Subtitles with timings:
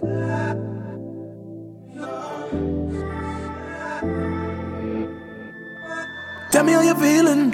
[0.00, 0.08] Tell
[6.64, 7.50] me how you're feeling.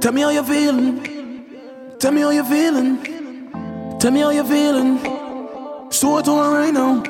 [0.00, 1.98] Tell me how you're feeling.
[1.98, 3.98] Tell me how you're feeling.
[3.98, 4.98] Tell me how you're feeling.
[5.90, 7.02] So what's on right now?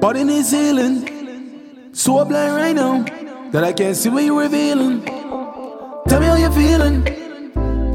[0.00, 1.92] Body needs healing.
[1.92, 3.04] So blind right now
[3.52, 5.04] that I can't see what you're revealing.
[6.08, 7.04] Tell me how you're feeling.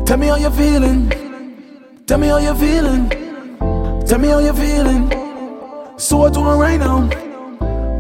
[0.05, 1.09] Tell me how you're feeling.
[2.05, 3.09] Tell me how you're feeling.
[4.07, 5.18] Tell me how you're feeling.
[5.99, 7.09] So torn right now.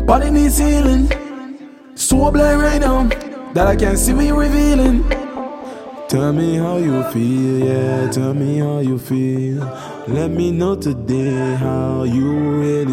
[0.05, 1.11] Body needs healing.
[1.95, 3.03] So blind right now
[3.53, 5.03] that I can't see me revealing.
[6.07, 8.09] Tell me how you feel, yeah.
[8.09, 9.65] Tell me how you feel.
[10.07, 12.48] Let me know today how you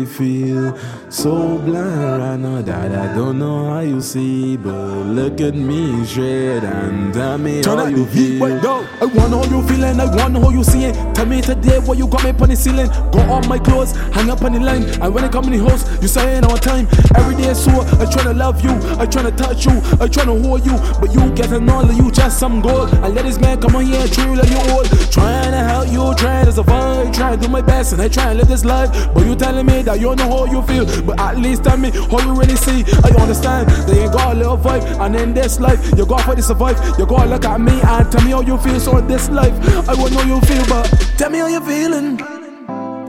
[0.07, 0.77] feel.
[1.11, 6.05] So blind right now that I don't know how you see, but look at me
[6.05, 8.47] straight and tell me Turn how you the feel.
[8.47, 8.87] right now.
[9.01, 10.95] I wanna how you feeling, I wanna how you seeing.
[11.15, 12.89] Tell me today what you got me on the ceiling.
[13.13, 14.85] Go on my clothes, hang up on the line.
[15.01, 16.89] And when I come in the house, you saying on time.
[17.17, 20.77] Every day so I tryna love you, I tryna touch you, I tryna hold you.
[21.01, 22.95] But you getting all of you just some gold.
[22.97, 24.87] I let this man come on here, and true like you old.
[25.11, 28.31] Trying to help you, trying to survive, trying to do my best, and I try
[28.31, 28.91] and live this life.
[29.15, 30.87] But you telling me that you don't know how you feel.
[31.05, 32.85] But at least tell me how you really see.
[33.05, 36.37] I understand they ain't got a little vibe, and in this life, you got fight
[36.37, 36.79] to survive.
[36.99, 38.81] You gotta look at me and tell me how you feel.
[38.81, 39.55] So in this life,
[39.89, 42.19] I won't know you feel, but Tell me how you feeling.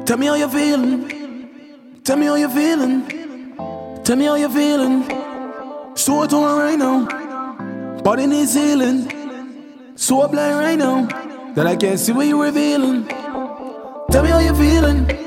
[0.05, 1.49] Tell me how you feeling.
[2.05, 3.05] Tell me how you feeling.
[4.05, 5.03] Tell me how you feeling.
[5.95, 8.01] So torn right now.
[8.01, 9.11] Body needs healing.
[9.97, 13.05] So i blind right now that I can't see what you're revealing.
[14.09, 15.26] Tell me how you feeling.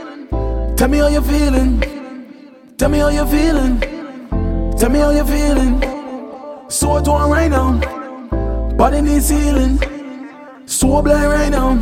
[0.80, 1.78] Tell me how you're feeling.
[2.78, 3.80] Tell me how you're feeling.
[4.78, 5.78] Tell me how you're feeling.
[6.70, 8.70] So I torn right now.
[8.78, 9.78] Body needs healing.
[10.64, 11.74] So blind right now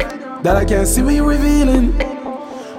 [0.43, 1.97] that I can't see what you're revealing.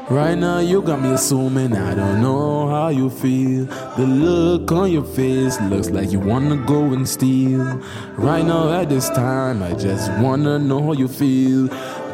[0.10, 3.68] Right now you got me assuming I don't know how you feel.
[3.96, 7.64] The look on your face looks like you wanna go and steal.
[8.18, 11.70] Right now at this time I just wanna know how you feel.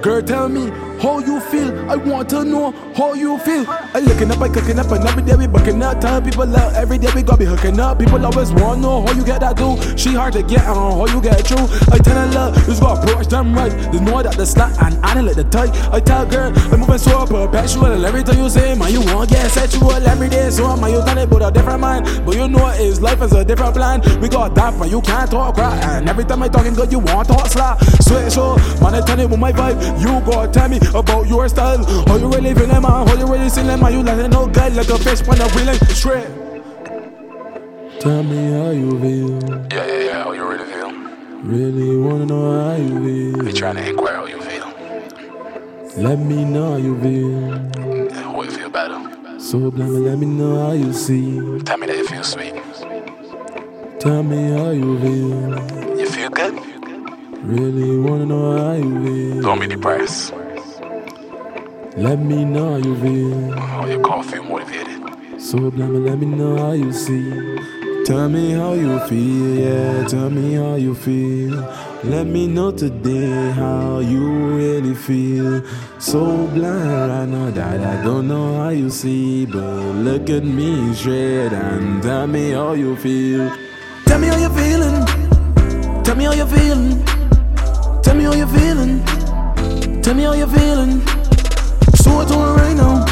[0.05, 0.69] Girl, tell me
[1.01, 1.89] how you feel.
[1.89, 3.65] I want to know how you feel.
[3.67, 5.99] I looking up, I cooking up, and every day we bucking up.
[5.99, 7.97] Tell people out every day we gotta be hooking up.
[7.97, 9.75] People always wanna know how you get that do.
[9.97, 11.65] She hard to get on, how you get through.
[11.91, 13.71] I tell her love, you gotta approach them right.
[13.71, 15.73] There's more that the slut and I don't let the tight.
[15.91, 18.05] I tell girl, I'm moving so perpetual.
[18.05, 20.51] Every time you say, man, you want get sexual every day.
[20.51, 22.05] So man, you done it with a different mind.
[22.23, 24.01] But you know it's life is a different plan.
[24.21, 25.83] We got that, but you can't talk right.
[25.83, 27.83] And every time I talking good, you want talk slap.
[28.01, 29.94] Swear so, man, I tell it with my vibe.
[29.99, 31.83] You gotta tell me about your style.
[32.07, 32.83] How you really feeling, man?
[32.83, 33.93] How you really feeling, man?
[33.93, 36.27] You letting no guy like a fish when I'm wheeling straight.
[37.99, 39.67] Tell me how you feel.
[39.71, 40.23] Yeah, yeah, yeah.
[40.23, 40.91] How you really feel?
[41.43, 43.53] Really wanna know how you feel.
[43.53, 44.67] trying to inquire how you feel.
[45.97, 48.09] Let me know how you feel.
[48.09, 49.39] Yeah, How you feel better?
[49.39, 51.39] So blind, let me know how you see.
[51.63, 52.55] Tell me that you feel sweet.
[53.99, 55.99] Tell me how you feel.
[55.99, 56.53] You feel good?
[57.43, 59.34] Really wanna know how you feel.
[59.45, 60.33] Be depressed.
[61.95, 63.51] Let me know how you feel.
[63.59, 65.39] How you call feel motivated.
[65.39, 67.29] So blind, let me know how you see.
[68.05, 70.07] Tell me how you feel, yeah.
[70.07, 71.53] Tell me how you feel.
[72.03, 75.61] Let me know today how you really feel.
[75.99, 79.45] So blind right now that I don't know how you see.
[79.45, 79.61] But
[80.07, 83.55] look at me straight and tell me how you feel.
[84.07, 86.03] Tell me how you feeling.
[86.03, 87.05] Tell me how you feeling.
[88.01, 89.24] Tell me how you feeling.
[90.05, 91.01] Tell me how you're feeling.
[91.95, 93.03] So torn right now.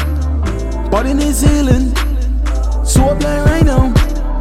[0.90, 1.92] Body needs healing.
[2.84, 3.92] So blind right now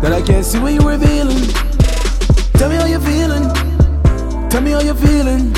[0.02, 1.48] that I can't see what you're revealing.
[2.54, 3.50] Tell me how you're feeling.
[4.52, 5.52] Tell me how you're feeling.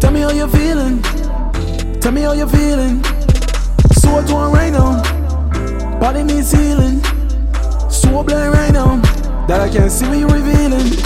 [0.00, 1.02] Tell me how you're feeling.
[2.00, 3.00] Tell me how you're feeling.
[3.92, 5.00] So torn right now.
[6.00, 7.00] Body needs healing.
[7.88, 8.96] So blind right now
[9.46, 10.96] that I can't see what you're revealing.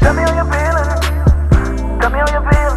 [0.00, 2.00] Tell me how you're feeling.
[2.00, 2.69] Tell me how you're feeling.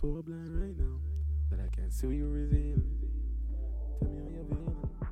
[0.00, 0.98] So blind right now
[1.50, 2.96] that I can't see what you're revealing.
[4.00, 5.09] Tell me how you're feeling.